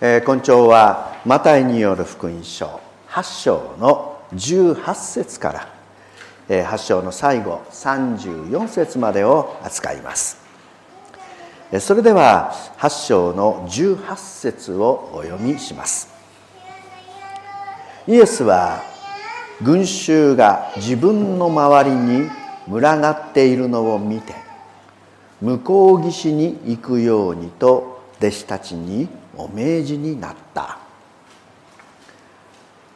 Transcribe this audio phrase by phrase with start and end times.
[0.00, 5.68] えー、今朝はマタイによる福音書8章の18節から、
[6.48, 10.38] えー、8章の最後34節までを扱います。
[11.80, 16.08] それでは8章の18節をお読みします。
[18.06, 18.80] イエスは
[19.62, 22.30] 群衆が自分の周りに
[22.68, 24.32] 群がっているのを見て
[25.40, 29.08] 向こう岸に行くようにと弟子たちに
[29.38, 30.78] お命じになった。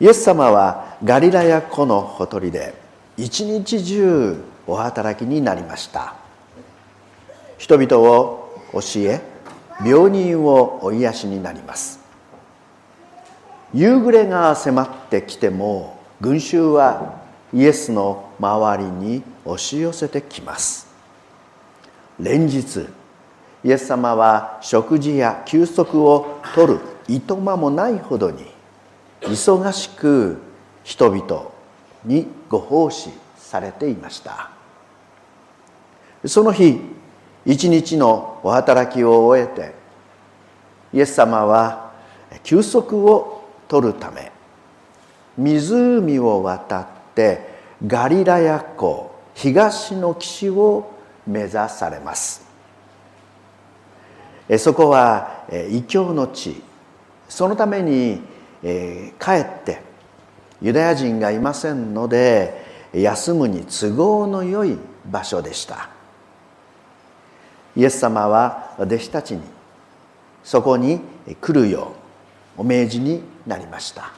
[0.00, 2.74] イエス様はガリラヤ湖のほとりで
[3.16, 6.14] 一日中お働きになりました。
[7.56, 9.20] 人々を教え
[9.84, 12.00] 病人をお癒しになります。
[13.72, 17.22] 夕暮れが迫ってきても群衆は
[17.54, 20.88] イエスの周りに押し寄せてきます。
[22.18, 22.88] 連日
[23.64, 28.44] イエス様は食事や休息をとるいとまもないほどに
[29.20, 30.38] 忙しく
[30.82, 31.50] 人々
[32.04, 34.50] にご奉仕されていました。
[36.26, 36.80] その日
[37.44, 39.74] 一日のお働きを終えて
[40.92, 41.92] イエス様は
[42.44, 44.30] 休息を取るため
[45.36, 47.52] 湖を渡って
[47.86, 50.92] ガリラヤ湖東の岸を
[51.26, 52.41] 目指されます。
[54.58, 56.62] そこは異教の地。
[57.28, 58.20] そのために
[58.62, 59.80] 帰って
[60.60, 64.78] ユダヤ人がいませんので休むに都合のよい
[65.10, 65.88] 場所でした。
[67.74, 69.40] イエス様は弟子たちに
[70.44, 71.00] そこに
[71.40, 71.94] 来るよ
[72.58, 74.12] うお命じになりました。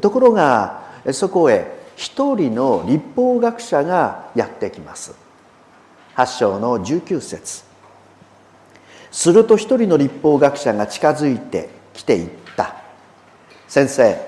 [0.00, 5.14] ところがそこへ一人の立法学者がやってきます。
[6.14, 7.65] 8章の19節。
[9.16, 12.76] すると一人の立法学者が近づいてきて言った。
[13.66, 14.20] 先生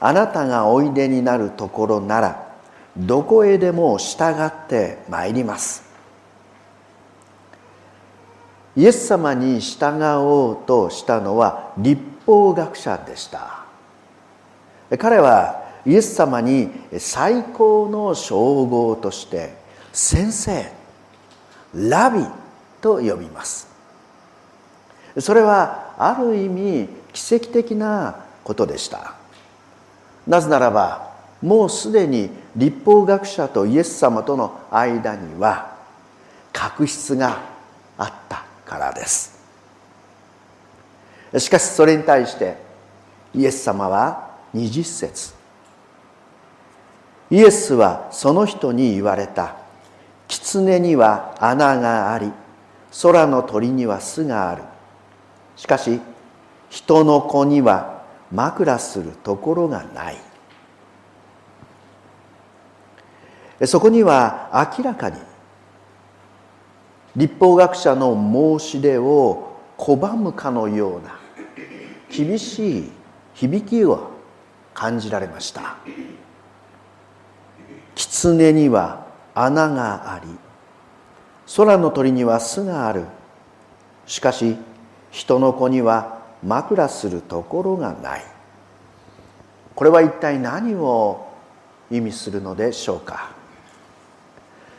[0.00, 2.56] あなたがおいでになるところなら
[2.96, 5.84] どこへでも従ってまいります。
[8.74, 13.66] イエス様に従おうとしたのは立法学者でした。
[14.98, 19.54] 彼はイエス様に最高の称号として
[19.92, 20.72] 先生
[21.74, 22.24] ラビ
[22.80, 23.75] と呼びます。
[25.18, 29.14] それはある意味奇跡的なことでした。
[30.26, 31.12] なぜならば
[31.42, 35.76] もうすでに立法学者とイエス様との間には
[36.52, 37.40] 確執が
[37.98, 39.36] あったからです。
[41.38, 42.56] しかしそれに対して
[43.34, 45.34] イエス様は20節。
[47.30, 49.56] イエスはその人に言われた。
[50.28, 52.32] 狐には穴があり
[53.02, 54.62] 空の鳥には巣がある。
[55.56, 56.00] しかし
[56.68, 60.16] 人の子には枕するところがない。
[63.64, 65.16] そこには明らかに
[67.14, 68.14] 立法学者の
[68.58, 71.18] 申し出を拒むかのような
[72.10, 72.90] 厳しい
[73.32, 74.10] 響きを
[74.74, 75.76] 感じられました。
[77.94, 80.28] 狐には穴があり
[81.56, 83.04] 空の鳥には巣がある。
[84.06, 84.56] しかし
[85.16, 88.22] 人の子には枕するところがない。
[89.74, 91.26] これは一体何を
[91.90, 93.30] 意味するのでしょうか。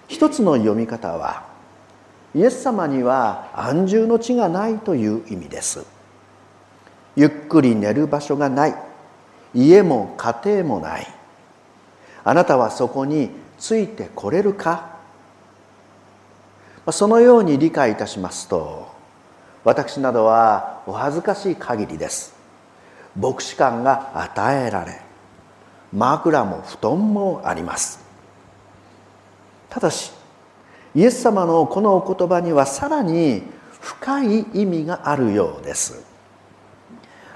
[0.08, 1.44] 一つの読み方は
[2.36, 5.84] イエス様には安住の地がないという意味です。
[7.16, 8.76] ゆっくり寝る場所がない。
[9.56, 11.08] 家も家庭もない。
[12.24, 14.98] あなたはそこについてこれるか。
[16.92, 18.97] そのように理解いたしますと
[19.68, 22.34] 私などはお恥ずかしい限りです。
[23.20, 25.02] 牧師館が与えられ
[25.92, 28.00] 枕も布団もあります。
[29.70, 30.14] ただし
[30.96, 33.44] イエス様のこのお言葉にはさらに
[33.82, 36.02] 深い意味があるようです。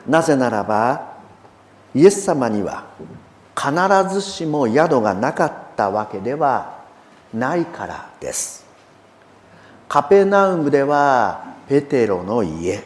[0.07, 1.17] なぜならば
[1.93, 2.85] イエス様には
[3.57, 6.79] 必ずしも宿がなかったわけでは
[7.33, 8.65] ないからです。
[9.89, 12.83] カペナウムではペテロの家。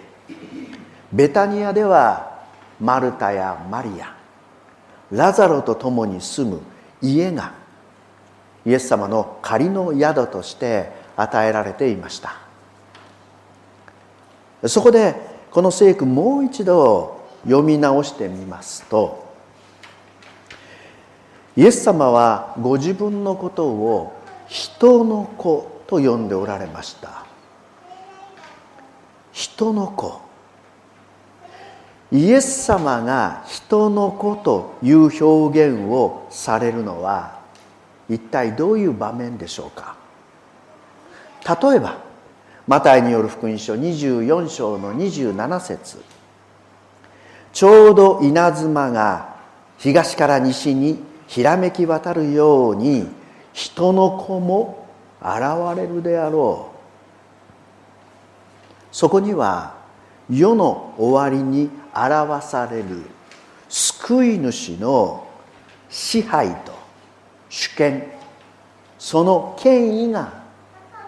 [1.11, 2.43] ベタニアでは
[2.79, 4.15] マルタやマリア。
[5.09, 6.61] ラザロと共に住む
[7.01, 7.53] 家が
[8.63, 12.35] イエス様の仮の宿として与えられていました。
[14.67, 15.15] そこで
[15.49, 19.25] この聖句もう一度読み直してみますと
[21.57, 24.13] イエス様はご自分のことを
[24.47, 27.25] 人の子と呼んでおられました。
[29.55, 30.19] 人の子。
[32.11, 37.39] イエス様が人の子という表現をされるのは
[38.09, 39.95] 一体どういう場面でしょうか。
[41.61, 41.97] 例えば
[42.67, 46.03] マタイによる福音書24章の27節。
[47.53, 49.35] ちょうど稲妻が
[49.77, 53.07] 東から西にひらめき渡るように
[53.53, 54.85] 人の子も
[55.21, 56.74] 現れるであろう。
[58.95, 59.75] そこには
[60.29, 63.03] 世の終わりに表される
[63.67, 65.27] 救い主の
[65.89, 66.71] 支配と
[67.49, 68.09] 主権
[68.97, 70.45] その権威が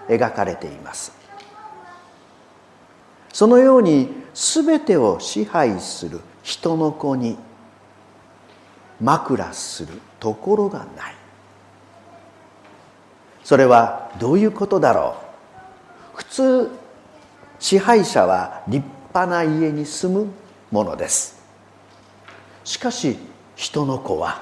[0.10, 1.14] 描かれています。
[3.32, 7.38] そのように全てを支配する人の子に
[9.00, 11.16] 枕するところがない。
[13.46, 15.16] それはどういうことだろ
[16.14, 16.18] う？
[16.18, 16.70] 普通
[17.60, 20.32] 支配者は立派な家に住む
[20.72, 21.38] ものです。
[22.64, 23.18] しかし
[23.56, 24.42] 人の子は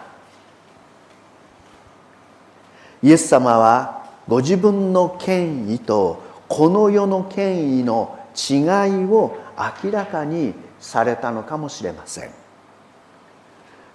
[3.01, 9.38] イエス様はご自分の権威とこの世の権威の違いを
[9.83, 12.31] 明らかにされたのかもしれません。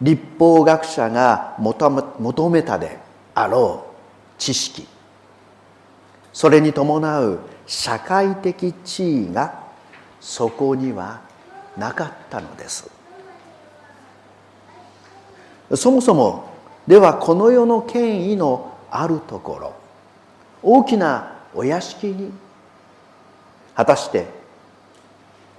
[0.01, 2.99] 立法学者が求めたで
[3.35, 4.87] あろう知識。
[6.33, 7.41] それに伴う
[7.71, 9.55] 社会的地位が
[10.21, 11.21] そこには
[11.79, 12.91] なかったのです。
[15.77, 16.51] そもそも
[16.89, 19.75] ではこの世の権威のあるところ
[20.65, 22.33] 大きなお屋敷に
[23.77, 24.27] 果たして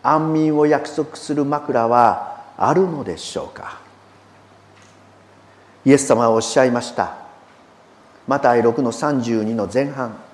[0.04, 3.80] 安眠を約束する枕はあるのでしょうか。
[5.86, 7.16] イエス様はおっしゃいました。
[8.28, 10.31] マタイ6の32の前半。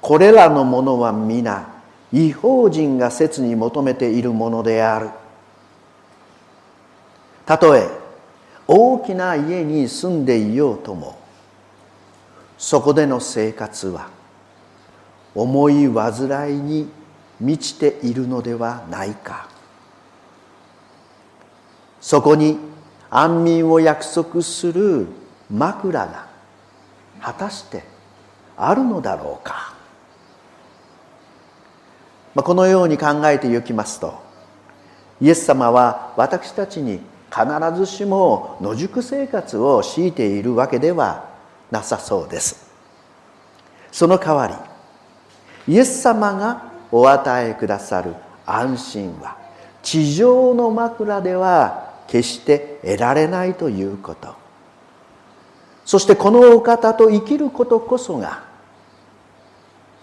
[0.00, 1.68] これらのものは皆
[2.12, 5.10] 違法人が切に求めているものである。
[7.44, 7.88] たとえ
[8.66, 11.16] 大きな家に住んでいようとも
[12.58, 14.08] そこでの生活は
[15.34, 16.88] 思い煩いに
[17.38, 19.48] 満ちているのではないか。
[22.00, 22.58] そこに
[23.10, 25.06] 安眠を約束する
[25.50, 26.26] 枕が
[27.20, 27.84] 果たして
[28.56, 29.75] あるのだろうか、
[32.36, 34.12] まあ、このように考えてゆきますと
[35.22, 37.00] イエス様は私たちに
[37.30, 37.46] 必
[37.78, 41.30] ずしも野宿生活を強いているわけでは
[41.70, 42.70] なさそうです。
[43.90, 44.46] その代わ
[45.66, 49.38] りイエス様がお与えくださる安心は
[49.82, 54.34] 地上の枕では決して得られないということ。
[55.86, 58.44] そしてこのお方と生きることこそが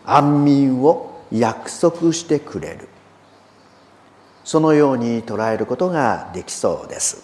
[0.03, 2.88] 安眠を約束してくれる。
[4.44, 7.24] そのように捉えることができそうです。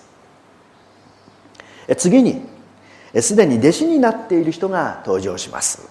[1.97, 2.41] 次に
[3.21, 5.89] すでに弟子になっている人が登場します。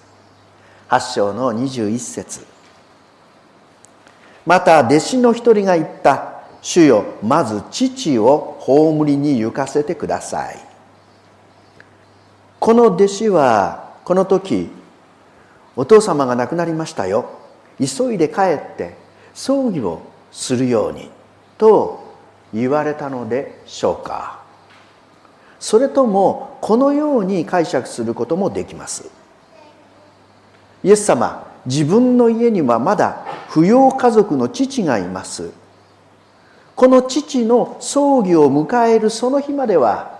[0.89, 2.45] 8章の21節。
[4.45, 6.33] また弟子の一人が言った。
[6.61, 10.59] 主よまず父を葬りに行かせてください。
[12.59, 14.69] この弟子はこの時
[15.77, 17.38] お父様が亡くなりましたよ。
[17.79, 18.95] 急いで帰って
[19.33, 21.09] 葬儀をするように
[21.57, 22.03] と
[22.53, 24.39] 言われたのでしょうか。
[25.59, 29.09] それともこのように解釈することもできます。
[30.83, 35.51] イエス様自分の家にはまだ扶養家族の父がいます。
[36.75, 40.19] この父の葬儀を迎えるその日までは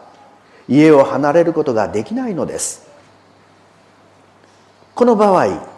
[0.68, 2.88] 家を離れることができないのです。
[4.94, 5.69] この場合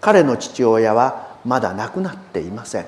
[0.00, 2.86] 彼の父親はまだ亡くなっていません。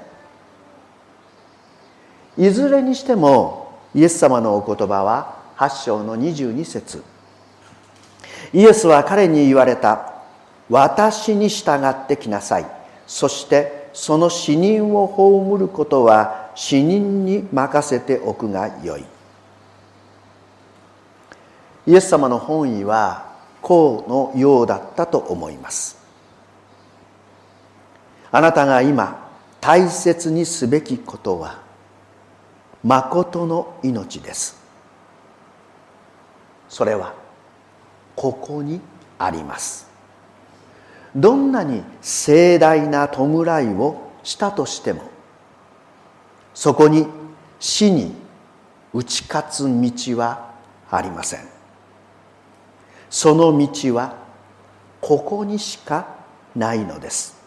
[2.39, 7.03] いずれにしてもイエス様のお言葉は8章の22節。
[8.53, 10.13] イエスは彼に言われた。
[10.71, 12.67] 私に従ってきなさい。
[13.07, 19.05] そしてその死人を葬ることは死人に任せておくがよい。
[21.87, 26.02] イエス様の本意はこうのようだったと思います。
[28.35, 31.61] あなたが今大切にすべきことは
[32.83, 34.61] 誠の命です。
[36.69, 37.15] それは
[38.17, 38.81] ここに
[39.19, 39.87] あります。
[41.15, 45.03] どんなに盛大な弔いをしたとしても
[46.55, 47.07] そこに
[47.61, 48.15] 死に
[48.95, 50.53] 打ち勝つ道は
[50.91, 51.41] ありません。
[53.11, 54.17] その道は
[55.03, 56.17] ここにしか
[56.57, 57.42] ないのです。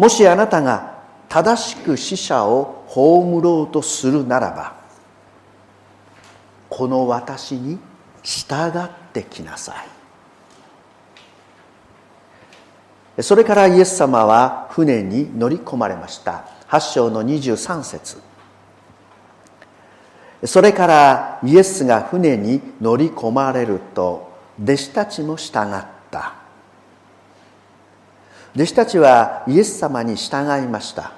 [0.00, 0.94] もしあなたが
[1.28, 4.72] 正しく死者を葬ろうとするならば
[6.70, 7.78] この私に
[8.22, 9.74] 従ってきなさ
[13.18, 13.22] い。
[13.22, 16.46] それからイエス様は船に乗り込まれました。
[16.68, 18.22] 8章の23節。
[20.46, 26.39] それからイエスが船に乗り込まれると弟子たちも従った。
[28.54, 31.12] 弟子たちはイエス様に従いました。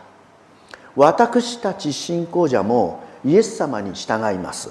[0.94, 4.70] 私たち信仰者もイエス様に従います。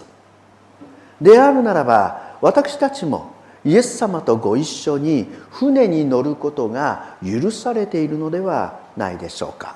[1.20, 9.76] であるならば私たちもイエス様とご一緒に船に乗ることが許されているのではないでしょうか。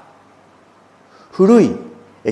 [1.32, 1.76] 古い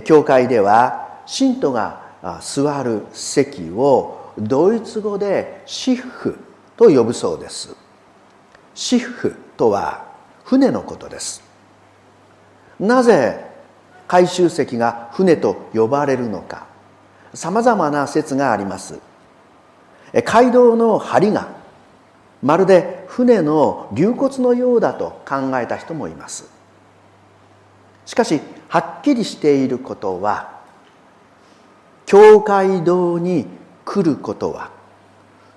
[0.04, 2.02] 教会では信徒が
[2.42, 6.38] 座る席をドイツ語でシッフ
[6.78, 7.76] と呼ぶそうです。
[8.74, 10.13] シッフとは
[10.44, 11.44] 船のことです。
[12.80, 13.46] なぜ
[14.08, 16.68] 回収席が船と呼ばれるのか。
[17.34, 19.00] さまざまな説があります。
[20.26, 21.48] 街道の梁が
[22.44, 26.50] まるで船の流骨のようだと考えた人もいます。
[28.06, 30.60] しかしはっきりしていることは
[32.06, 33.48] 教会堂に
[33.86, 34.72] 来ることは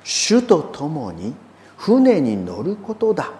[0.04, 1.34] 主と共に
[1.76, 3.32] 船に乗ることだ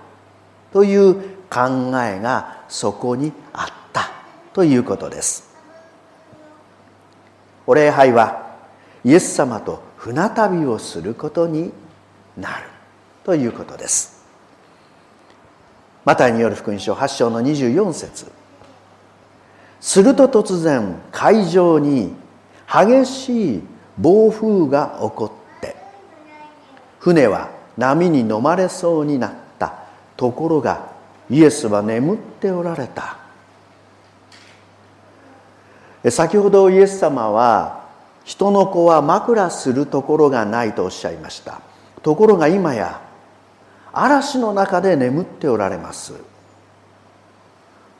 [0.72, 4.10] という考えがそこにあった
[4.52, 5.54] ということです。
[7.66, 8.56] お礼拝は
[9.04, 11.72] イエス様と船旅をすることに
[12.36, 12.64] なる
[13.24, 14.24] ということです。
[16.04, 18.30] マタイによる福音書8章の24節。
[19.80, 22.14] すると突然海上に
[22.66, 23.62] 激しい
[23.98, 25.76] 暴風が起こって
[26.98, 29.74] 船は波に飲まれそうになった
[30.16, 30.95] ところが
[31.30, 33.18] イエスは眠っておられた。
[36.10, 37.84] 先ほどイエス様は
[38.24, 41.60] 人の子は枕するところがないとおっしゃいました。
[42.02, 43.00] ところが今や
[43.92, 46.14] 嵐の中で眠っておられます。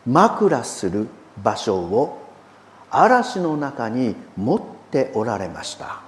[0.07, 1.09] 枕する
[1.43, 2.23] 場所を
[2.91, 6.01] 嵐の中に持っておられました。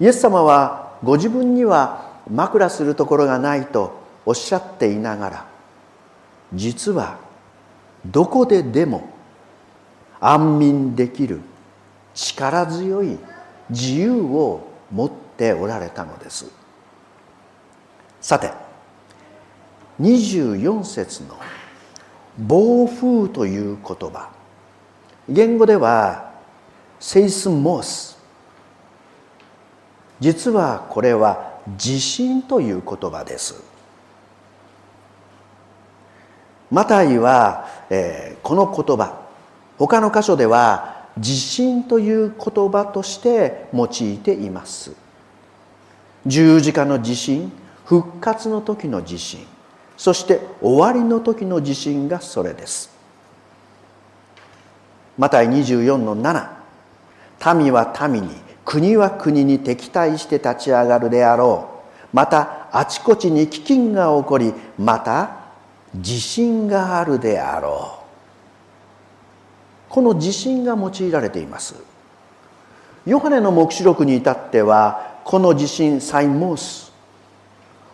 [0.00, 5.46] イエス様はご自分には枕するところがないとおっしゃっていながら
[6.52, 7.18] 実は
[8.06, 9.08] どこででも
[10.20, 11.40] 安眠できる
[12.14, 13.18] 力強い
[13.70, 16.46] 自由を持っておられたのです。
[18.20, 18.52] さて
[20.00, 21.36] 24節の
[22.38, 24.30] 「暴風」という言葉
[25.28, 26.32] 言語では
[27.00, 28.18] 「セイスモース」
[30.20, 33.63] 実はこれは地震という言葉です。
[36.74, 39.22] マタイは、えー、この言葉。
[39.78, 44.90] 他の箇所では地震という言葉として用いています。
[46.26, 47.52] 十字架の地震
[47.84, 49.46] 復活の時の地震
[49.96, 52.90] そして終わりの時の地震がそれです。
[55.16, 58.30] マタイ24の7民は民に
[58.64, 61.68] 国は国に敵対して立ち上がるであろ
[62.12, 62.16] う。
[62.16, 65.43] またあちこちに飢饉が起こりまた
[65.96, 68.04] 地震があるであろう。
[69.88, 71.76] この地震が用いられています。
[73.06, 76.92] ヨハネの黙示録に至ってはこの地震サイモース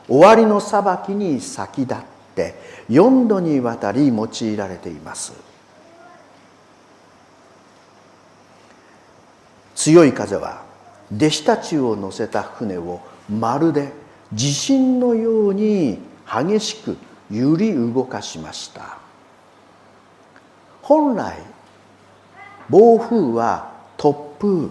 [0.09, 1.99] 終わりの裁きに先立っ
[2.35, 2.55] て
[2.89, 5.33] 4度にわたり用いられています。
[9.75, 10.63] 強い風は
[11.15, 13.93] 弟子たちを乗せた船をまるで
[14.33, 16.97] 地震のように激しく
[17.31, 18.99] 揺り動かしました。
[20.83, 21.39] 本来
[22.69, 24.69] 暴風は突風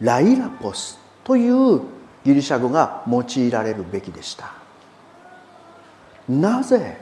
[0.00, 1.80] ライラポスという
[2.24, 4.52] ギリシャ語が用いられるべきでした。
[6.28, 6.98] なぜ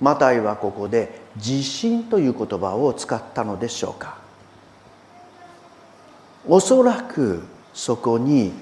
[0.00, 4.18] マタイはここで地震という言葉を使ったのでしょうか。
[6.46, 8.52] おそらくそこに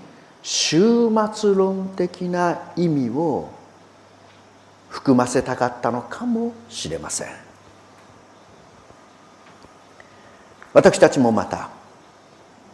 [0.43, 3.49] 終末論的な意味を
[4.93, 7.29] 含ませたかったのかもしれません。
[10.75, 11.71] 私たちもまた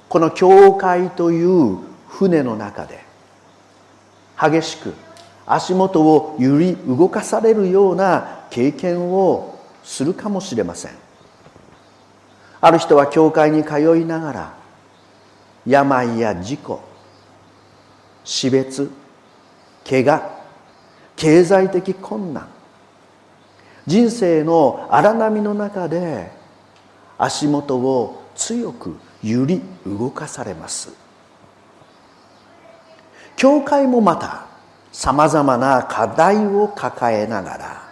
[0.08, 3.04] この教会という船の中で
[4.40, 4.94] 激しく
[5.46, 10.92] 足元を揺り動かされるような経験をするかもしれません。
[12.60, 14.54] ある人は教会に通いながら
[15.64, 16.80] 病や事故
[18.24, 18.90] 死別
[19.88, 20.37] 怪我
[21.18, 22.46] 経済的困難。
[23.86, 26.30] 人生の荒波の中で
[27.18, 30.92] 足元を強く揺り動かされます。
[33.34, 34.46] 教会もまた
[34.92, 37.82] さまざまな課題を抱えながら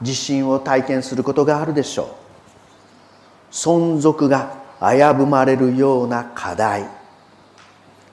[0.00, 2.06] 地震を体験することがあるでしょう。
[3.52, 6.88] 存続が危ぶまれるような課題。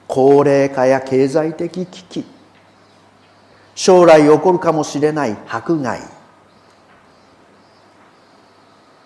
[0.06, 2.33] 高齢化や経済的危機。
[3.74, 6.00] 将来起こるかもしれない迫害。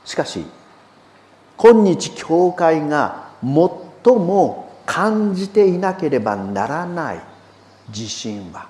[0.05, 0.45] しかし
[1.57, 7.21] 今日教会が最も感じていなければならない
[7.89, 8.69] 自信は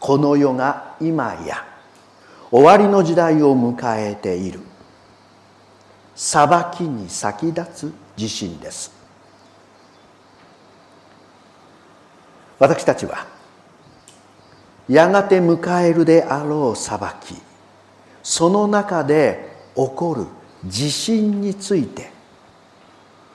[0.00, 1.64] この世が今や
[2.50, 4.60] 終わりの時代を迎えている。
[6.14, 8.92] 裁きに先立つ自信です。
[12.58, 13.33] 私たちは
[14.88, 17.34] やがて迎えるであろう裁き。
[18.22, 20.26] その中で起こる
[20.66, 22.10] 地震について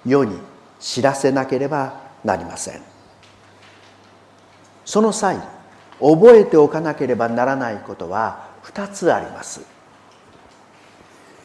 [0.06, 0.36] 世に
[0.80, 2.82] 知らせなければなりません。
[4.84, 5.38] その際
[6.00, 9.62] 覚えておかなければならないことは2つあります。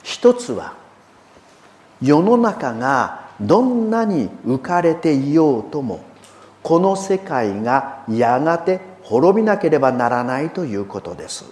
[0.03, 0.75] 一つは
[2.01, 6.05] 世の中がどんなに浮かれていようとも
[6.63, 11.45] この世界がやがて滅びなければならないということです。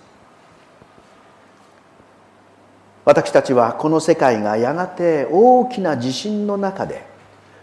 [3.04, 7.04] 私たちはこの世界がやがて大きな地震の中で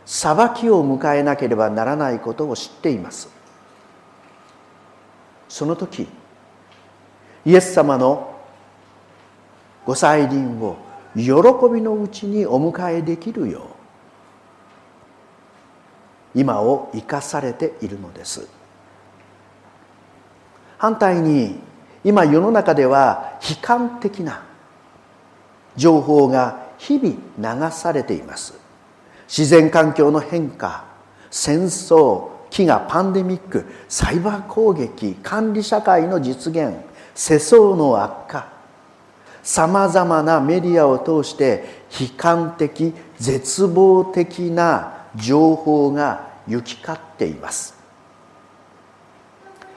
[0.05, 3.29] 裁きを迎えなければならないことを知っています。
[5.47, 6.07] その時
[7.45, 8.37] イエス様の
[9.85, 10.77] ご再臨を
[11.15, 11.31] 喜
[11.73, 13.61] びのうちにお迎えできるよ
[16.35, 18.58] う今を生かされているのです。
[20.79, 21.59] 反対に
[22.03, 24.43] 今世の中では悲観的な
[25.75, 28.57] 情報が日々流されています。
[29.27, 30.85] 自然環境の変化
[31.29, 36.77] 戦争飢餓パンデミックサイバー攻撃管理社会の実現
[37.13, 38.47] 世相の悪化
[39.43, 47.77] さまざまなメディアを通して悲観的絶望的な情報が行き交っています。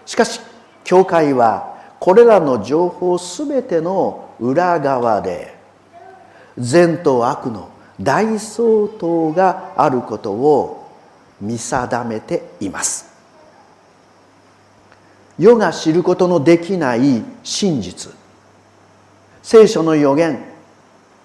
[0.07, 0.40] しかし
[0.85, 5.55] 教会はこれらの情報すべての裏側で
[6.59, 10.90] 善と悪の大相当があることを
[11.40, 13.12] 見定めています。
[15.38, 18.12] 世が知ることのできない真実。
[19.42, 20.53] 聖書の予言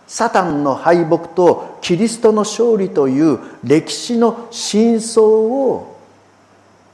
[0.08, 5.98] サタンの敗北とキリストの勝利という歴史の真相を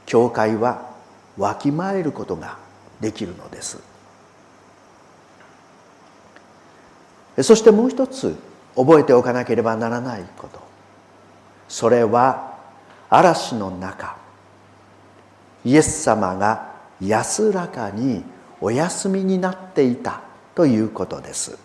[0.04, 0.93] 教会は
[1.38, 2.58] わきまえることが
[3.00, 3.82] できるのです。
[7.42, 8.36] そしてもう一つ
[8.76, 10.60] 覚えておかなければならないこと。
[11.68, 12.58] それは
[13.10, 14.16] 嵐の中
[15.64, 18.22] イエス様が安らかに
[18.60, 20.20] お休みになっていた
[20.54, 21.58] ということです。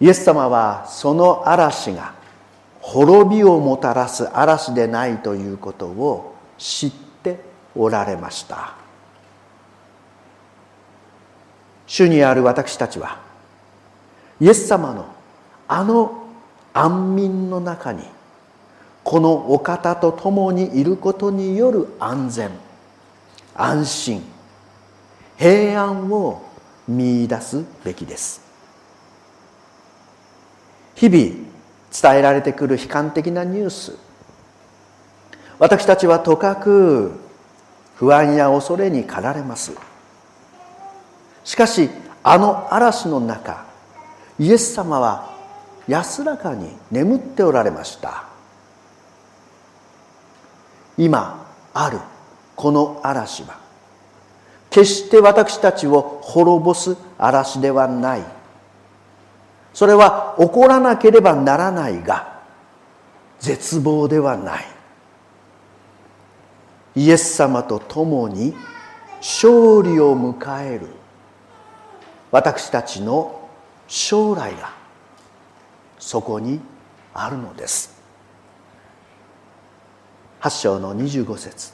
[0.00, 2.14] イエス様はその嵐が
[2.80, 6.92] 滅びをもたらす嵐でないということを知っ
[7.22, 7.38] て
[7.74, 8.74] おられました。
[11.86, 13.18] 主にある私たちは
[14.40, 15.06] イエス様の
[15.66, 16.26] あの
[16.74, 18.02] 安眠の中に
[19.02, 22.50] このお方と共にいることによる安全
[23.54, 24.22] 安心
[25.38, 26.42] 平安を
[26.86, 28.42] 見いだすべきです。
[30.94, 31.48] 日々
[32.02, 33.96] 伝えられてくる悲観的なニュース
[35.58, 37.12] 私たちはとかく
[37.96, 39.72] 不安や恐れに駆られます。
[41.44, 41.90] しかし
[42.22, 43.64] あの嵐の中
[44.38, 45.34] イエス様は
[45.88, 48.24] 安らかに眠っておられました。
[50.96, 51.98] 今ある
[52.54, 53.58] この嵐は
[54.70, 58.22] 決して私たちを滅ぼす嵐ではない。
[59.72, 62.42] それは起こらなければならないが
[63.40, 64.77] 絶望ではない。
[66.98, 68.56] イエス様と共に
[69.18, 70.88] 勝利を迎える。
[72.32, 73.48] 私たちの
[73.86, 74.72] 将来が
[76.00, 76.60] そこに
[77.14, 77.96] あるのです。
[80.40, 81.72] 8章の25節。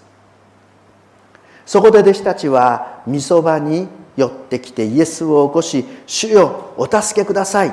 [1.65, 7.73] そこで弟子たちはみそばに寄ってきてイエスを起こし「主よお助けください。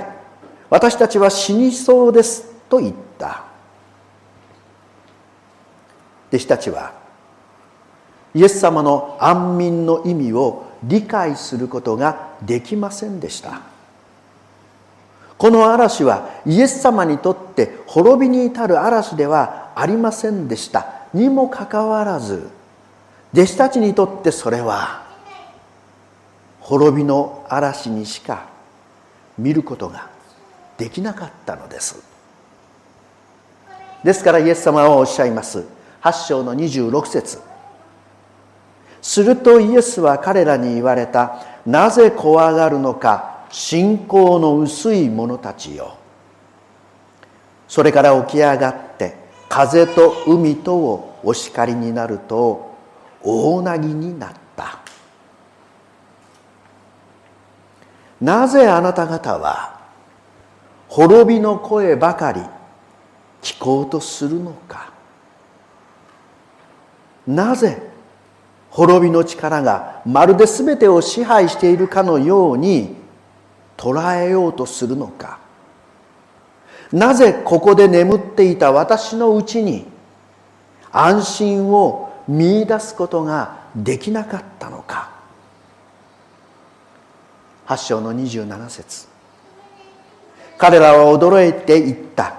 [0.69, 3.43] 私たちは死にそうです」と言った。
[6.29, 7.00] 弟子たちは
[8.33, 13.61] イエス様の安眠の意味を理解することができませんでした。
[15.37, 20.87] この嵐はイエス様にとって滅びに至る嵐ではありませんでした。
[21.13, 22.47] にもかかわらず
[23.33, 25.03] 弟子たちにとってそれは
[26.59, 28.45] 滅びの嵐にしか
[29.37, 30.09] 見ることが
[30.77, 32.03] できなかったのです。
[34.03, 35.65] ですからイエス様はおっしゃいます。
[36.01, 37.50] 8章の26節。
[39.01, 41.43] するとイエスは彼らに言われた。
[41.65, 43.45] なぜ怖がるのか。
[43.49, 45.97] 信仰の薄い者たちよ。
[47.67, 49.15] それから起き上がって
[49.49, 52.75] 風と海とをお叱りになると
[53.23, 54.79] 大なぎになった。
[58.21, 59.79] なぜあなた方は
[60.87, 62.41] 滅びの声ばかり
[63.41, 64.93] 聞こうとするのか。
[67.27, 67.90] なぜ
[68.71, 72.95] 滅びの力がまるで全てを支配しているかのように
[73.77, 75.39] 捉えようとするのか。
[76.91, 79.85] なぜここで眠っていた私のうちに
[80.91, 85.11] 安心を見いだすことができなかったのか。
[87.67, 89.07] 8章の27節。
[90.57, 92.35] 彼らは驚いていった。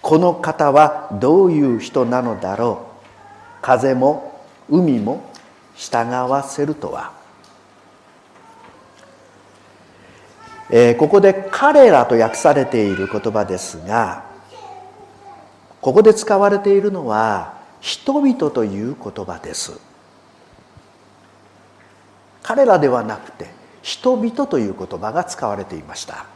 [0.00, 3.62] この方はどういう人なのだろう。
[3.62, 5.29] 風も海も
[5.80, 7.10] 従わせるとは、
[10.68, 14.24] えー、ここで「彼ら」と訳されている言葉ですが
[15.80, 19.80] ここで使われているのは「人々」という言葉です。
[22.42, 23.48] 彼らではなくて
[23.80, 26.26] 「人々」という言葉が使われていました。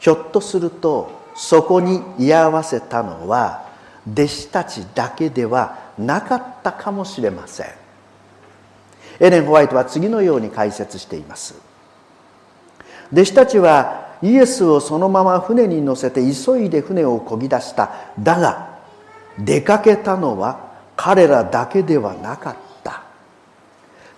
[0.00, 3.73] ひょっとするとそこに居合わせたのは
[4.10, 7.66] 弟子たちだけではなかったかもしれません。
[9.20, 11.54] エレン・ホワイトは次のように解説しています。
[13.12, 17.92] 弟子たちはイエスをそのまま船に乗せて急いで船を漕ぎ出した。
[18.18, 18.78] だが
[19.38, 23.02] 出かけたのは彼らだけではなかった。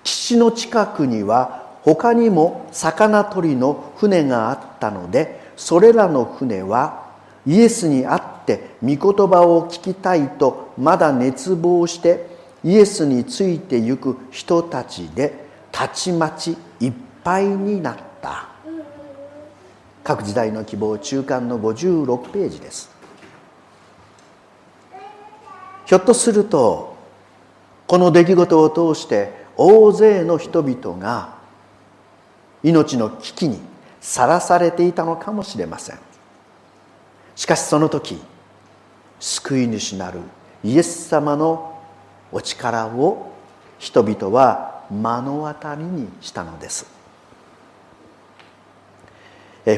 [0.03, 7.06] 岸の近くには他にも魚取りの船があったのでそれらの船は
[7.47, 12.27] イエスに会って御言葉を聞きたいとまだ熱望して
[12.65, 18.49] イエスについてゆく人たちでたちまちいっぱいになった。
[20.03, 22.91] 各時代の希望中間の56ページです。
[25.87, 26.97] ひょっとすると
[27.87, 31.37] この出来事を通して大勢の人々が
[32.63, 33.61] 命の危機に
[34.01, 36.06] さらされていたのかもしれません。
[37.37, 38.19] しかしその時
[39.21, 40.21] 救い主なる
[40.65, 41.81] イエス様の
[42.33, 43.33] お力を
[43.79, 46.87] 人々は目の当たりにしたのです。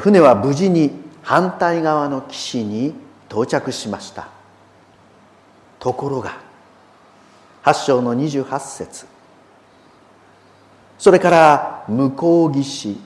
[0.01, 0.93] 船は無事に
[1.23, 2.95] 反対側の岸に
[3.29, 4.29] 到着しました。
[5.79, 6.39] ところが
[7.65, 9.07] 8章の28節。
[10.99, 12.99] それから向こう岸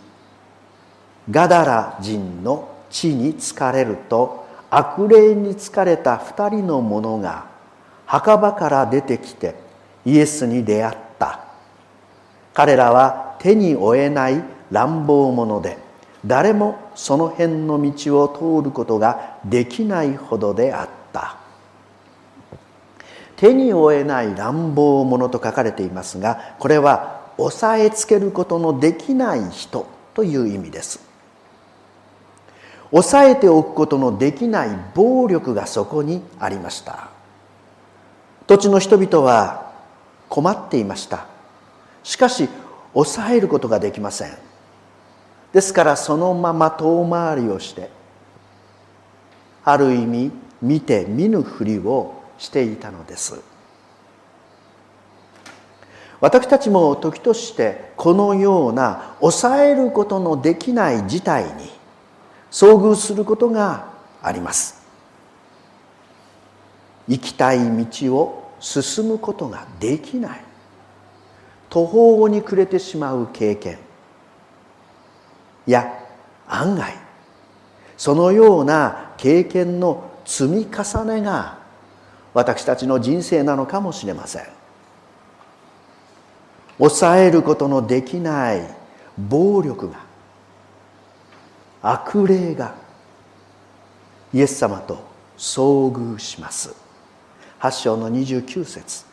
[1.31, 4.42] ガダラ人の地に疲れると
[4.75, 7.45] 悪霊に疲れた二人の者が
[8.07, 9.55] 墓場から出てきて
[10.07, 11.41] イエスに出会った。
[12.55, 15.77] 彼らは手に負えない乱暴者で
[16.25, 21.37] 誰もその辺の道を通ることができないほどであった。
[23.37, 31.12] 手に負えない乱暴者と書かれていますがこれは押さえつけることのできない人という意味です。
[32.93, 37.09] 抑えておくことのできない暴力がそこにありました。
[38.47, 39.73] 土地の人々は
[40.29, 41.27] 困っていました。
[42.03, 42.49] しかし
[42.93, 44.37] 抑えることができません。
[45.53, 47.91] ですからそのまま遠回りをして
[49.65, 53.41] ある意味見て見ぬふりをしていたのです。
[56.21, 61.82] 私たちも時としてこのような抑えることのできない事態に
[62.53, 63.87] 遭遇することが
[64.23, 64.83] あります。
[67.09, 70.41] 行きたい道を進むことができない。
[71.71, 73.79] 途方に暮れてしまう経験。
[75.67, 75.93] や
[76.49, 76.93] 案外
[77.97, 81.59] そのような経験の積み重ねが
[82.35, 84.47] 私たちの人生なのかもしれません。
[86.79, 88.63] 抑えることのできない
[89.17, 90.02] 暴力が
[91.83, 92.75] 悪霊が
[94.33, 95.05] イエス様と
[95.37, 96.75] 遭遇します。
[97.61, 99.05] 8章の29節。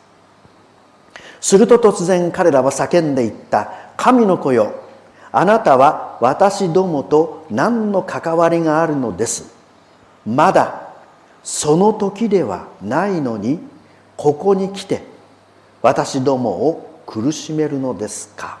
[1.40, 4.74] すると突然彼らは叫んでいった神の子よ。
[5.32, 9.54] あなたは私どもと何の関わりがあるのです。
[10.26, 10.88] まだ
[11.42, 13.58] その時ではないのに
[14.16, 15.02] ここに来て
[15.82, 18.58] 私どもを苦しめるのですか。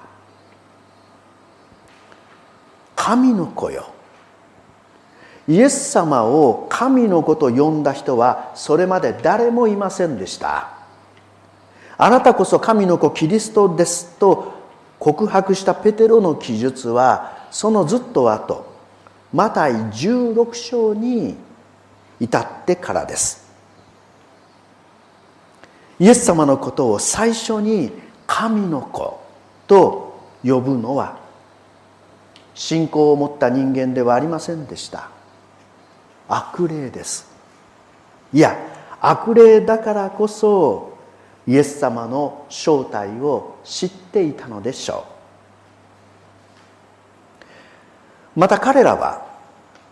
[2.96, 3.92] 神の子よ。
[5.50, 10.68] イエス様を神の子と呼んだ人はそれまで誰もいませんでした。
[11.98, 14.54] あなたこそ神の子キリストですと
[15.00, 18.64] 告白したペテロの記述はそのずっと後。
[19.32, 21.34] マタイ16章に
[22.20, 23.50] 至ってからです。
[25.98, 27.90] イエス様のことを最初に
[28.28, 29.20] 神の子
[29.66, 31.18] と呼ぶのは
[32.54, 35.10] 信仰を持った人間ではありませんでした。
[36.30, 37.28] 悪霊です。
[38.32, 38.56] いや
[39.00, 40.96] 悪霊だからこそ
[41.46, 45.04] イエス様の正体を知っていたのでしょ
[48.36, 48.40] う。
[48.40, 49.26] また彼らは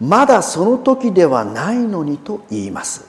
[0.01, 3.09] まだその時ではないのにと言います。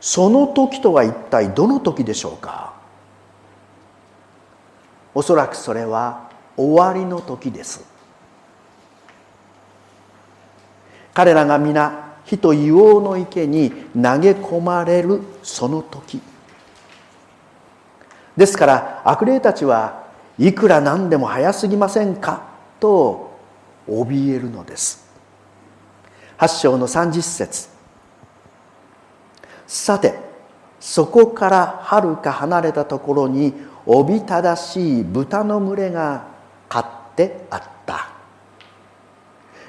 [0.00, 2.72] その時とは一体どの時でしょうか。
[5.14, 7.91] おそらくそれは終わりの時です。
[11.14, 16.20] 彼らが皆火と硫黄の池に投げ込まれるその時。
[18.36, 20.04] ですから悪霊たちは
[20.38, 22.44] いくらなんでも早すぎませんか
[22.80, 23.38] と
[23.88, 25.06] 怯えるのです。
[26.38, 27.68] 8章の30節。
[29.66, 30.14] さて
[30.80, 33.54] そこからはるか離れたところに
[33.86, 36.26] おびただしい豚の群れが
[36.68, 37.71] 飼ってあった。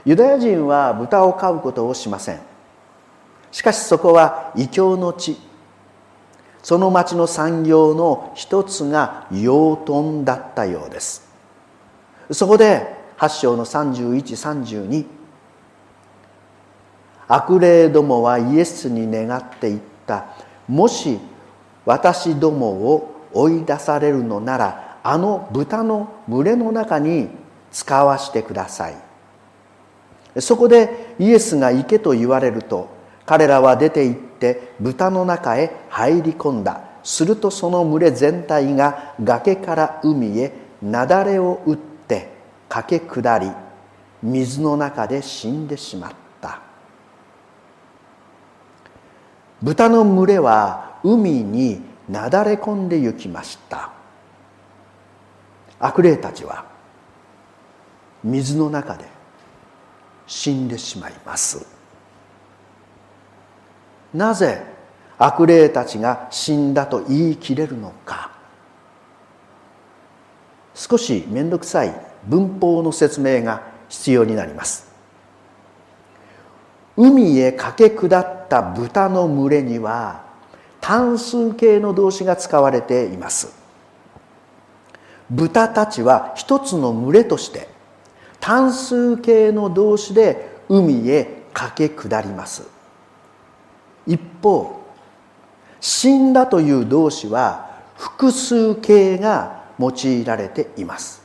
[0.06, 2.40] ユダヤ人は豚を飼うことをしません。
[3.52, 5.38] しかしそこは異教の地。
[6.62, 11.30] その町の産業の一つが養豚だったようです。
[12.32, 15.06] そこで8章の3132
[17.28, 20.26] 悪霊どもはイエスに願っていった。
[20.68, 21.20] もし
[21.86, 27.30] 私どもを追い出されるのならあの豚の群れの中に
[27.72, 29.13] 使わしてください。
[30.40, 32.90] そこでイエスが行けと言われると
[33.26, 36.82] 彼らは出て行って豚の中へ入り込んだ。
[37.04, 42.30] するとその群れ全体が崖から海へ雪崩を打って
[42.70, 43.52] 駆け下り
[44.22, 46.62] 水の中で死んでしまった。
[49.62, 53.92] 豚の群れは海になだれ込んで行きました。
[55.80, 56.66] 悪霊たちは
[58.24, 59.06] 水の中で
[60.34, 61.64] 死んでしまいます。
[64.16, 64.64] なぜ
[65.20, 68.32] 悪霊たちが死んだと言い切れるのか。
[70.74, 71.94] 少し面倒くさい
[72.26, 74.92] 文法の説明が必要になります。
[76.98, 80.24] 海へ駆け下った豚の群れには
[80.82, 83.54] 単数形の動詞が使われています。
[85.30, 87.73] 豚たちは一つの群れとして
[88.44, 92.68] 単数形の動詞で海へ駆け下ります。
[94.06, 94.84] 一方
[95.80, 101.24] 死んだという動詞は複数形が用いられています。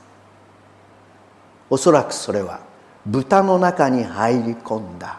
[1.68, 2.60] おそらくそれは
[3.04, 5.18] 豚の中に入り込んだ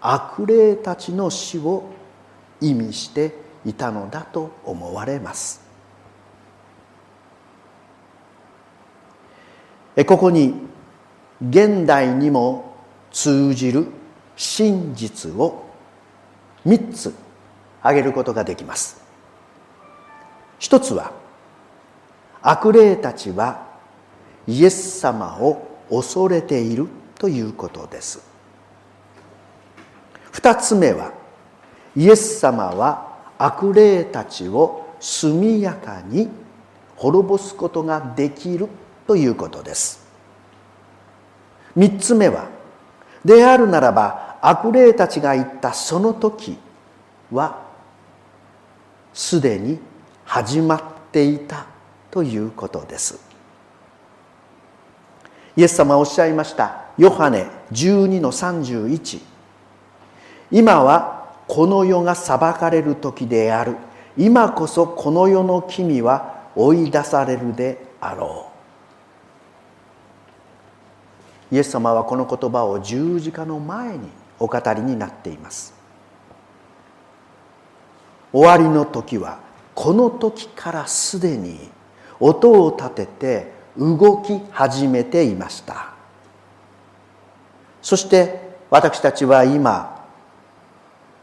[0.00, 1.84] 悪霊たちの死を
[2.62, 3.34] 意味して
[3.66, 5.60] いたのだと思われます。
[10.06, 10.74] ここに
[11.40, 12.76] 現代にも
[13.12, 13.86] 通じる
[14.36, 15.64] 真実を
[16.66, 17.14] 3つ
[17.82, 19.02] 挙げることができます。
[20.58, 21.12] 一つは
[22.42, 23.66] 悪霊たちは
[24.46, 28.20] イエス様を恐れているということです。
[30.32, 31.12] 二つ目は
[31.96, 36.28] イエス様は悪霊たちを速やかに
[36.96, 38.68] 滅ぼすことができる
[39.06, 40.05] ということです。
[41.76, 42.48] 3つ目は
[43.24, 46.56] であるならば悪霊たちが言ったその時
[47.32, 47.64] は
[49.12, 49.78] すでに
[50.24, 51.66] 始まっていた
[52.10, 53.20] ということです。
[55.56, 59.20] イエス様はおっしゃいましたヨハネ12の31
[60.50, 63.76] 今はこの世が裁かれる時である。
[64.16, 68.55] 今こそこの世の君は追い出されるであろう。
[71.50, 75.74] イエス様はこの言葉を十字架の前にお語りになっています。
[78.32, 79.38] 終わりの時は
[79.74, 81.70] この時からすでに
[82.18, 85.92] 音を立てて動き始めていました。
[87.80, 90.04] そして私たちは今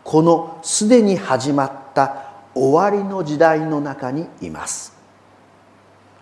[0.03, 4.93] このすでに始まった終わりの時代の中にいます。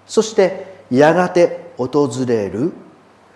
[0.07, 2.73] そしてやがて訪れる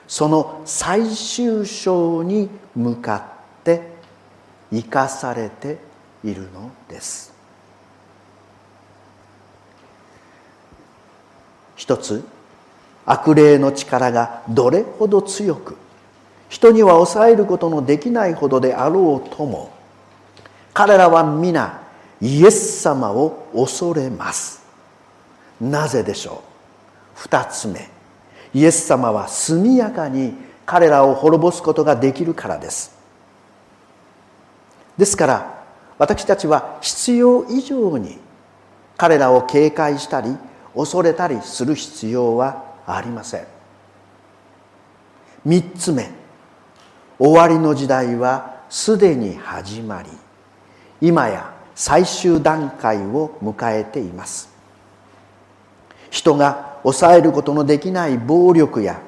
[0.07, 3.25] その最終章に向か
[3.59, 3.81] って
[4.71, 5.77] 生かされて
[6.23, 7.33] いるのです。
[11.75, 12.23] 一つ
[13.05, 15.75] 悪霊の力がどれほど強く
[16.49, 19.71] 人には抑えることのできないほどであろうとも
[20.73, 21.81] 彼らは皆
[22.21, 24.63] イエス様を恐れます。
[25.59, 26.43] なぜでしょ
[27.15, 27.19] う？
[27.19, 27.94] 二つ目。
[28.55, 30.33] イエス様は速やかに
[30.65, 32.97] 彼らを滅ぼすことができるからです。
[34.97, 35.65] ですから
[35.97, 38.17] 私たちは必要以上に
[38.95, 40.37] 彼らを警戒したり
[40.73, 43.47] 恐れたりする必要はありません。
[45.43, 46.09] 三つ目
[47.19, 50.09] 終わりの時代はすでに始まり
[51.01, 54.49] 今や最終段階を迎えています。
[56.09, 59.01] 人が抑えることのできない暴力や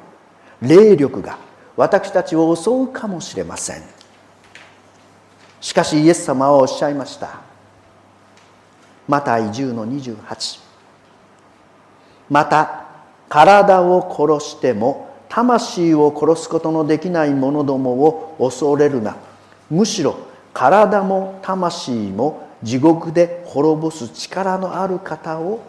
[0.61, 1.37] 霊力が
[1.75, 3.83] 私たちを襲うかもしれません。
[5.61, 7.41] しかしイエス様はおっしゃいました。
[9.07, 10.59] また移住の28
[12.29, 12.85] また
[13.29, 19.17] 体を殺しても魂を殺すことのできない者どもを恐れるな。
[19.69, 20.17] むしろ
[20.51, 25.61] 体も魂も地獄で滅ぼす力のある方を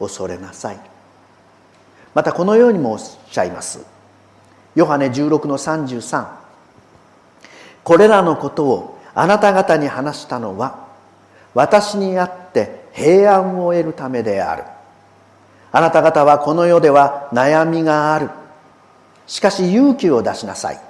[0.00, 0.97] 恐れなさい。
[2.18, 3.86] またこのようにもおっしゃいます。
[4.74, 6.26] ヨハネ16の33
[7.84, 10.88] これらのことをあなた方に話したのは
[11.54, 14.64] 私にあって平安を得るためである。
[15.70, 18.30] あなた方はこの世では悩みがある。
[19.28, 20.80] しかし勇気を出しなさい。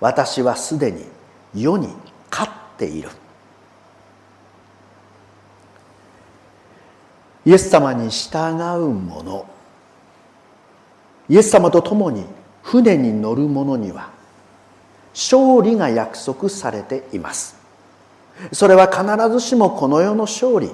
[0.00, 1.06] 私はすでに
[1.54, 1.88] 世に
[2.30, 3.08] 勝っている。
[7.46, 9.55] イエス様に従う者。
[11.28, 12.24] イエス様と共に
[12.62, 14.10] 船に乗る者には
[15.12, 17.56] 勝利が約束されています。
[18.52, 20.70] それは必ずしもこの世の勝利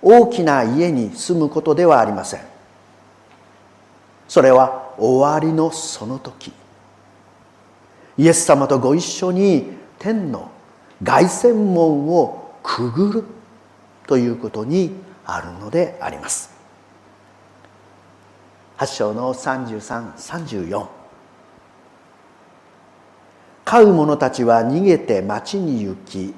[0.00, 2.40] 大きな家に住むことではありません。
[4.28, 6.52] それは終わりのその時。
[8.16, 10.50] イエス様とご一緒に天の
[11.02, 13.24] 凱旋門をくぐる
[14.06, 14.92] ということに
[15.26, 16.53] あるのであります。
[18.78, 20.86] 8章の3334
[23.64, 26.34] 飼う者たちは逃げて町に行き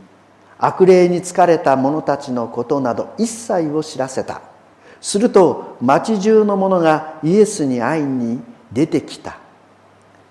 [0.58, 4.40] 悪霊に疲れた者たちのことなど一切を知らせた。
[5.00, 8.40] すると町中の者がイエスに会いに
[8.72, 9.38] 出てきた。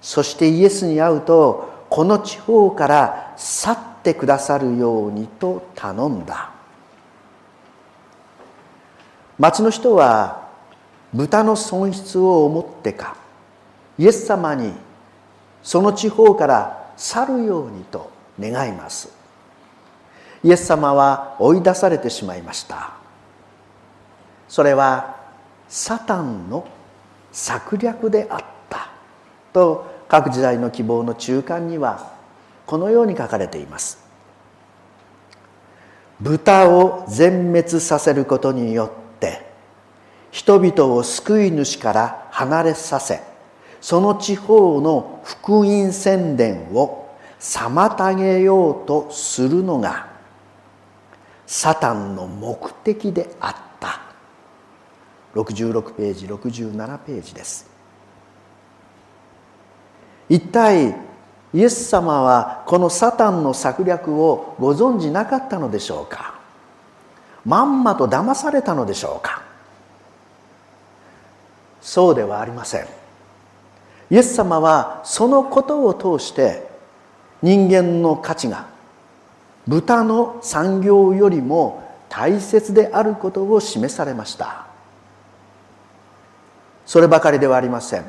[0.01, 6.51] そしてイエスに会うとこの地方から去ってくださるようにと頼んだ。
[9.37, 10.44] 町の人は
[11.15, 13.15] 豚の損失を思ってか
[13.97, 14.73] イエス様に
[15.63, 19.09] その地方から去るようにと願います。
[20.43, 22.93] イエス様は追い出されてしまいました。
[24.47, 25.15] それは
[25.69, 26.67] サタンの
[27.31, 28.89] 策略であった。
[29.53, 32.11] と各時代の希望の中間には
[32.65, 34.03] このように書かれています。
[36.19, 39.54] 豚を全滅させることによって
[40.35, 43.21] 人々を救い主から離れさせ
[43.79, 47.07] その地方の福音宣伝を
[47.39, 50.09] 妨げようとするのが
[51.47, 54.01] サタンの目的であった。
[55.35, 57.69] 66ページ67ページです。
[60.27, 60.95] 一体
[61.53, 66.41] イエス様はこのサタンの策略をご存じなかったのでしょうか？
[67.45, 69.44] まんまと騙されたのでしょうか？
[71.85, 72.87] そうではありません。
[74.09, 76.67] イエス様はそのことを通して
[77.43, 78.65] 人間の価値が
[79.67, 84.65] 豚の産業よりも大切であることを示されました。
[86.87, 88.05] そればかりではありません。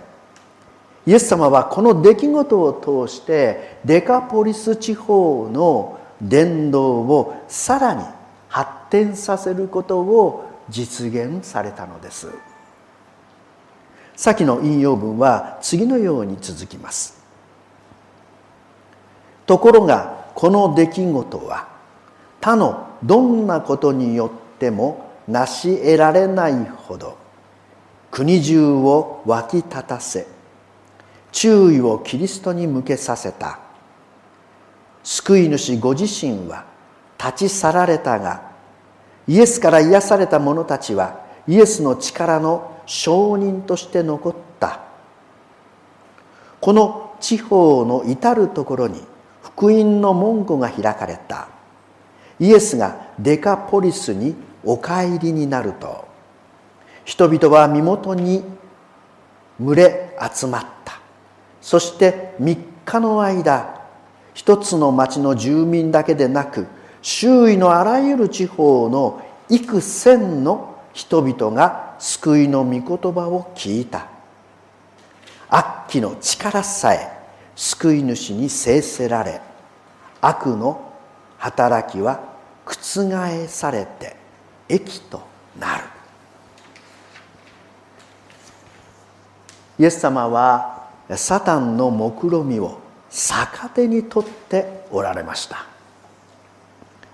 [1.07, 8.03] イエス様はこの出来事を通してデカポリス地方の伝道をさらに
[8.49, 12.29] 発展させることを実現されたのです。
[14.17, 17.23] 先の引用文は次のように続きます。
[19.47, 21.69] ところがこの出来事は
[22.41, 27.17] 他のどんなことによっても成し得られないほど
[28.11, 30.27] 国中を沸き立たせ
[31.33, 33.61] 注意をキリストに向けさせた。
[35.05, 36.65] 救い主ご自身は
[37.19, 38.51] 立ち去られたが
[39.29, 44.81] イエスから癒された者たちはイエスの力の証人として残った。
[46.61, 49.03] この地方の至る所に
[49.43, 51.49] 福音の門戸が開かれた。
[52.39, 54.35] イエスがデカポリスに
[54.65, 56.07] お帰りになると。
[57.05, 58.45] 人々は身元に
[59.61, 61.01] 群れ集まった。
[61.61, 63.81] そして3日の間
[64.35, 66.67] 一つの町の住民だけでなく
[67.01, 72.83] 周囲のあらゆる地方の幾千の人々が救いの御言
[73.13, 74.07] 葉を聞いた。
[75.49, 77.17] 悪鬼の力さえ
[77.55, 79.41] 救い主に制せられ
[80.21, 80.93] 悪の
[81.39, 82.21] 働きは
[82.65, 84.17] 覆されて
[84.69, 85.23] 益と
[85.59, 85.85] なる。
[89.79, 92.81] イエス様はサタンの目論みを
[93.11, 95.67] 逆手に取っておられました。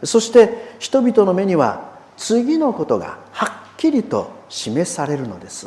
[0.04, 3.50] そして人々の目には次のことがはっ
[3.82, 5.66] きりと示されるのです。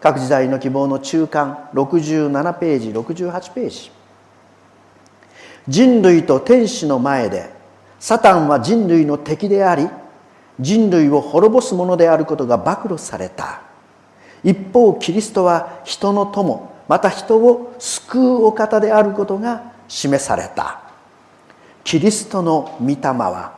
[0.00, 3.90] 各時代の希望の中間67ページ68ページ。
[5.68, 7.50] 人類と天使の前で
[7.98, 9.86] サタンは人類の敵であり
[10.58, 13.60] 人類を滅ぼすものであることが暴露された。
[14.42, 20.80] 一方キリストは人の友また人を救うお方であることが示された。
[21.84, 23.52] キリストの御霊は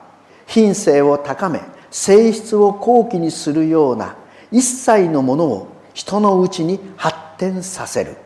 [0.48, 4.16] 品性を高め性質を高貴にするような
[4.50, 8.16] 一切のものを人のうちに発展させる。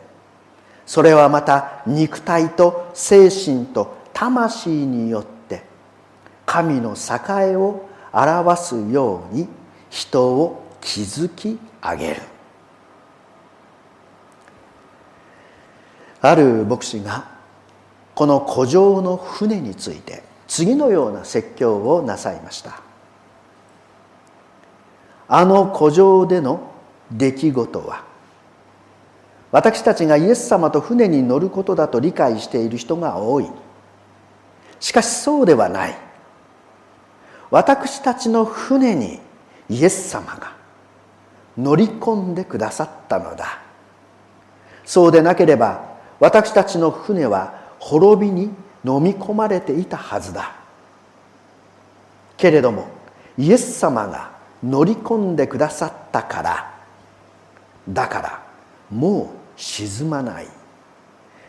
[0.85, 5.63] それはまた肉体と精神と魂によって
[6.45, 9.47] 神の栄えを表すように
[9.89, 12.21] 人を築き上げる。
[16.21, 17.27] ある牧師が
[18.13, 22.82] この古城の船について次のような説教をなさいました。
[25.35, 26.69] あの古城での
[27.11, 28.03] 出来事は
[29.51, 33.49] 私たちがイエス様と船に乗ることだと理解している人が多い。
[34.79, 35.97] しかしそうではない。
[37.49, 39.19] 私たちの船に
[39.69, 40.55] イエス様が
[41.57, 43.59] 乗り込んでくださったのだ。
[44.85, 48.43] そうでなければ私たちの船は滅びに
[48.85, 50.53] 飲み込まれていたはずだ。
[52.37, 52.87] けれども
[53.35, 56.73] イエス様が乗り込んでくださったから。
[57.89, 58.43] だから
[58.89, 59.27] もう
[59.59, 60.47] 沈まない。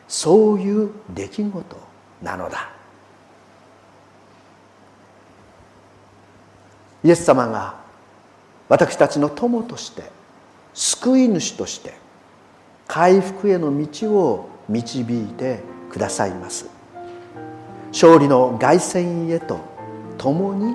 [0.08, 1.76] そういう出来事
[2.22, 2.70] なのだ。
[7.02, 7.74] イエス様が
[8.68, 10.10] 私たちの友として
[10.72, 11.94] 救い主として
[12.86, 15.60] 回復への道を導いて
[15.90, 16.68] くださいます。
[17.92, 19.60] 勝利の凱旋へと
[20.18, 20.74] 共に